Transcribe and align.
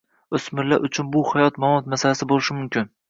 O‘smirlar 0.37 0.87
uchun 0.87 1.11
bu 1.15 1.23
hayot-mamot 1.33 1.93
masalasi 1.95 2.29
bo‘lishi 2.33 2.57
mumkin. 2.63 2.91